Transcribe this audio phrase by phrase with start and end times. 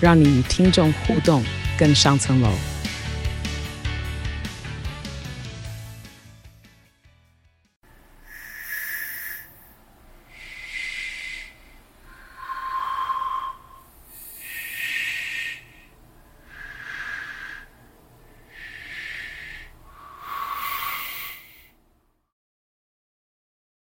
[0.00, 1.42] 让你与听众互动
[1.76, 2.48] 更上层楼。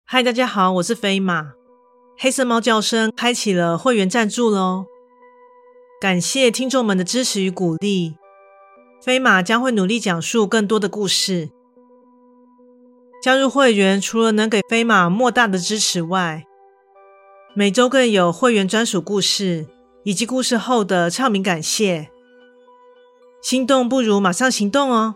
[0.08, 1.54] 嗨，大家好，我是飞马。
[2.18, 4.86] 黑色猫叫声开启了会员赞助喽，
[6.02, 8.16] 感谢听众们的支持与鼓励。
[9.02, 11.50] 飞马将会努力讲述更多的故事。
[13.24, 16.44] 加入会员除了能给飞马莫大的支持外，
[17.56, 19.68] 每周更有会员专属故事
[20.04, 22.10] 以及故事后的唱名感谢。
[23.42, 25.16] 心动不如马上行动哦！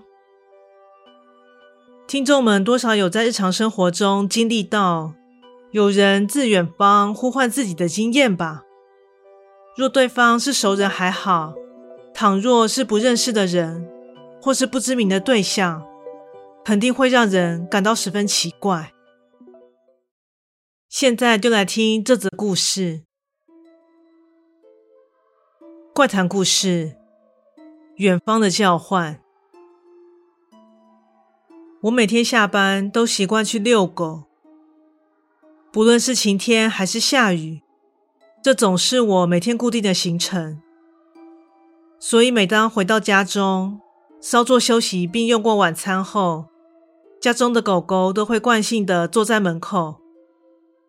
[2.08, 5.14] 听众们多少有在日常生活中经历到
[5.72, 8.64] 有人自远方呼唤自己的经验吧？
[9.76, 11.54] 若对方是熟人还好，
[12.14, 13.90] 倘若是不认识的人
[14.42, 15.86] 或是不知名的对象，
[16.66, 18.94] 肯定会让人感到十分奇怪。
[20.90, 23.04] 现在就来听这则故事：
[25.94, 26.96] 怪谈故事
[27.98, 29.16] 《远方的叫唤》。
[31.84, 34.24] 我每天下班都习惯去遛狗，
[35.72, 37.62] 不论是晴天还是下雨，
[38.42, 40.62] 这总是我每天固定的行程。
[42.00, 43.82] 所以每当回到家中，
[44.22, 46.46] 稍作休息并用过晚餐后，
[47.20, 49.96] 家中的狗狗都会惯性的坐在门口，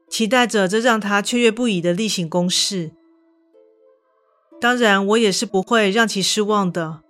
[0.09, 2.93] 期待着这让它雀跃不已的例行公事。
[4.61, 7.01] 当然，我也是不会让其失望的。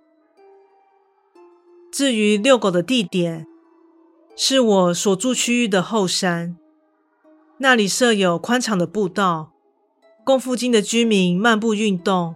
[1.91, 3.45] 至于遛狗的地点，
[4.35, 6.57] 是我所住区域的后山，
[7.59, 9.51] 那里设有宽敞的步道，
[10.23, 12.35] 供附近的居民漫步运动。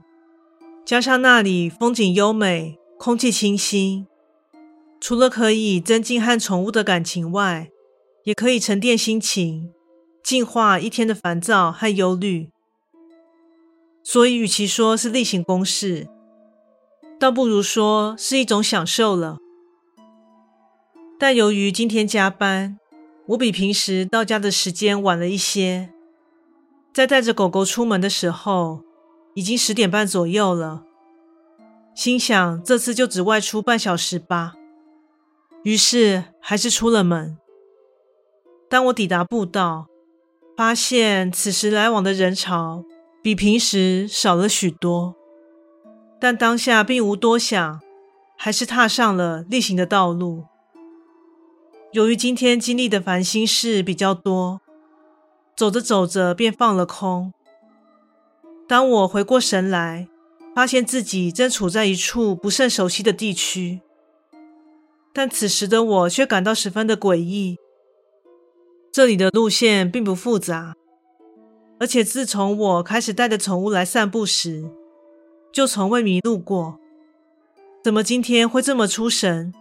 [0.84, 4.06] 加上那里风景优美，空气清新，
[5.00, 7.70] 除了可以增进和宠物的感情外，
[8.24, 9.72] 也可以沉淀心情，
[10.24, 12.50] 净化一天的烦躁和忧虑。
[14.04, 16.08] 所以，与其说是例行公事，
[17.20, 19.38] 倒不如说是一种享受了。
[21.18, 22.78] 但由于今天加班，
[23.30, 25.95] 我比平时到家的时间晚了一些。
[26.96, 28.82] 在带着狗狗出门的时候，
[29.34, 30.86] 已经十点半左右了。
[31.94, 34.54] 心想这次就只外出半小时吧，
[35.64, 37.38] 于是还是出了门。
[38.70, 39.88] 当我抵达步道，
[40.56, 42.86] 发现此时来往的人潮
[43.22, 45.16] 比平时少了许多，
[46.18, 47.82] 但当下并无多想，
[48.38, 50.46] 还是踏上了例行的道路。
[51.92, 54.62] 由于今天经历的烦心事比较多，
[55.56, 57.34] 走着走着便放了空。
[58.68, 60.08] 当我回过神来，
[60.54, 63.82] 发现自己正处在一处不甚熟悉的地区，
[65.14, 67.58] 但此时的我却感到十分的诡异。
[68.92, 70.74] 这里的路线并不复杂，
[71.80, 74.70] 而且自从我开始带着宠物来散步时，
[75.52, 76.80] 就从未迷路过。
[77.84, 79.54] 怎么今天会这么出神？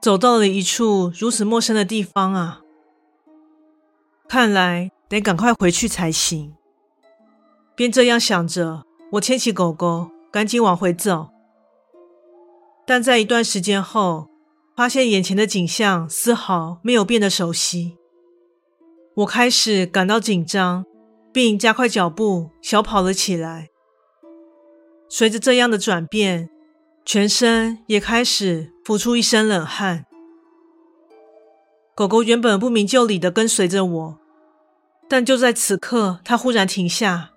[0.00, 2.60] 走到了一处如此陌生的地方啊！
[4.28, 6.54] 看来得赶快回去才行。
[7.74, 11.28] 便这样想着，我牵起狗狗，赶紧往回走。
[12.86, 14.28] 但在一段时间后，
[14.76, 17.96] 发现眼前的景象丝毫没有变得熟悉。
[19.16, 20.84] 我开始感到紧张，
[21.32, 23.68] 并加快脚步小跑了起来。
[25.08, 26.50] 随着这样的转变，
[27.04, 30.04] 全身也开始浮出一身冷汗。
[31.94, 34.18] 狗狗原本不明就里的跟随着我，
[35.08, 37.30] 但就在此刻，他忽然停下，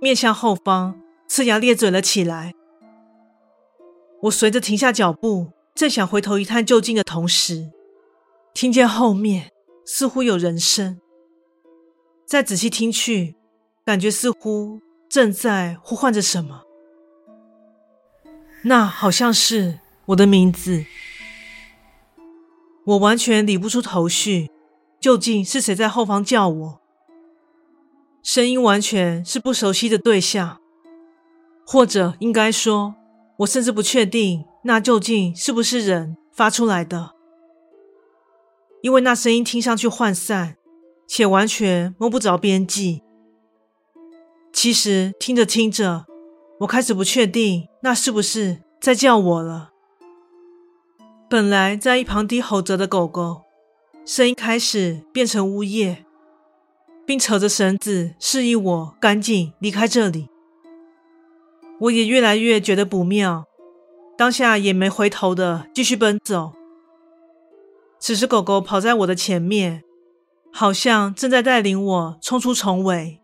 [0.00, 0.98] 面向后方，
[1.28, 2.54] 呲牙咧嘴了起来。
[4.22, 7.70] 我随着停下脚步，正想回头一探究竟的同时，
[8.54, 9.50] 听见后面
[9.84, 11.00] 似乎有人声。
[12.24, 13.34] 再仔细听去，
[13.84, 16.62] 感觉似乎正在呼唤着什么。
[18.64, 20.84] 那好像是我的名字，
[22.86, 24.50] 我完全理不出头绪，
[25.00, 26.81] 究竟是谁在后方叫我？
[28.22, 30.60] 声音完全是不熟悉的对象，
[31.66, 32.94] 或者应该说，
[33.38, 37.14] 我甚至不确定那究竟是不是人发出来的，
[38.80, 40.56] 因为那声音听上去涣散，
[41.08, 43.02] 且完全摸不着边际。
[44.52, 46.06] 其实听着听着，
[46.60, 49.70] 我开始不确定那是不是在叫我了。
[51.28, 53.42] 本来在一旁低吼着的狗狗，
[54.04, 56.04] 声音开始变成呜咽，
[57.06, 60.28] 并扯着绳子示意我赶紧离开这里。
[61.80, 63.44] 我也越来越觉得不妙，
[64.16, 66.52] 当下也没回头的继续奔走。
[67.98, 69.82] 此时狗狗跑在我的前面，
[70.52, 73.20] 好像正在带领我冲出重围。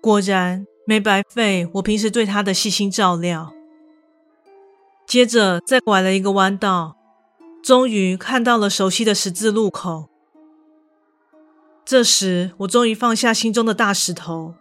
[0.00, 3.52] 果然没白费我平时对它的细心照料。
[5.06, 6.96] 接着再拐了一个弯道，
[7.62, 10.08] 终于看到了熟悉的十字路口。
[11.84, 14.54] 这时我终于放下心中的大石头。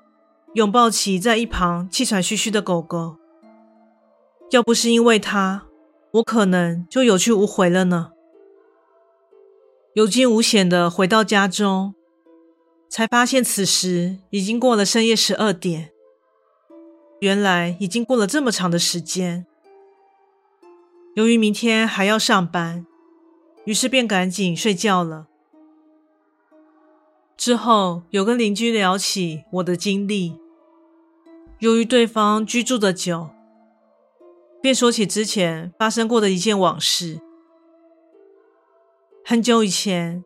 [0.53, 3.15] 拥抱起在一旁气喘吁吁的狗狗，
[4.49, 5.63] 要不是因为它，
[6.11, 8.11] 我可能就有去无回了呢。
[9.93, 11.95] 有惊无险的回到家中，
[12.89, 15.91] 才发现此时已经过了深夜十二点。
[17.21, 19.45] 原来已经过了这么长的时间。
[21.15, 22.85] 由于明天还要上班，
[23.63, 25.27] 于是便赶紧睡觉了。
[27.41, 30.37] 之后有跟邻居聊起我的经历。
[31.57, 33.31] 由于对方居住的久，
[34.61, 37.19] 便说起之前发生过的一件往事。
[39.25, 40.23] 很久以前，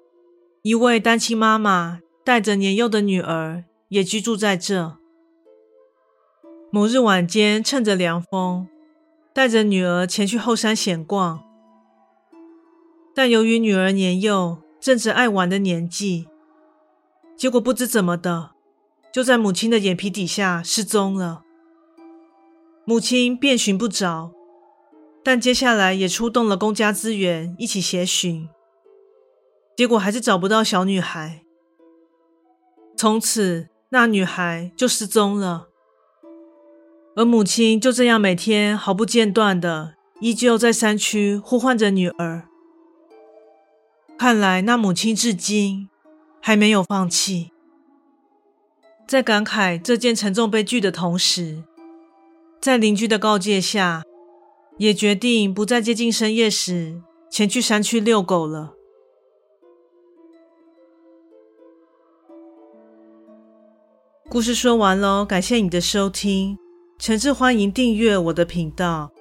[0.62, 4.98] 一位单亲妈妈带着年幼的女儿也居住在这。
[6.70, 8.68] 某日晚间，趁着凉风，
[9.34, 11.42] 带着女儿前去后山闲逛，
[13.16, 16.28] 但由于女儿年幼，正值爱玩的年纪，
[17.38, 18.52] 结果不知怎么的。
[19.12, 21.44] 就在母亲的眼皮底下失踪了，
[22.84, 24.34] 母亲遍寻不着，
[25.24, 28.50] 但接下来也出动了公家资源一起协寻，
[29.78, 31.44] 结果还是找不到小女孩。
[32.98, 35.70] 从此，那女孩就失踪了，
[37.16, 42.50] 而母亲就这样每天毫不间断的依旧在山区呼唤着女儿。
[44.18, 45.90] 看来，那母亲至今
[46.48, 47.50] 还没有放弃。
[49.08, 51.64] 在感慨这件沉重悲剧的同时，
[52.62, 54.04] 在邻居的告诫下，
[54.78, 57.02] 也决定不再接近深夜时
[57.32, 58.76] 前去山区遛狗了。
[64.30, 66.60] 故事说完喽，感谢你的收听，
[67.00, 69.12] 诚挚欢迎订阅我的频道。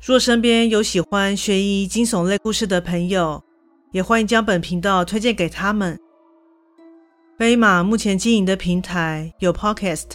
[0.00, 3.42] 若身边有喜欢悬疑惊悚类故事的朋友，
[3.90, 5.98] 也欢迎将本频道推荐给他们。
[7.38, 10.06] 飞马目前经营的平台有 Podcast、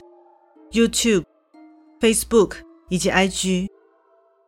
[0.72, 1.24] YouTube、
[2.02, 2.56] Facebook
[2.90, 3.70] 以及 IG，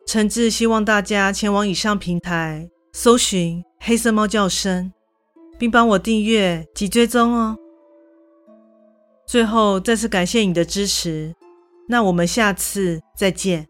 [0.06, 4.92] 诚挚希望大家前往以上平台搜寻“黑色猫叫声”，
[5.58, 7.56] 并帮我订阅及追踪哦。
[9.26, 11.34] 最后再次感谢你的支持，
[11.88, 13.66] 那我们下次再见。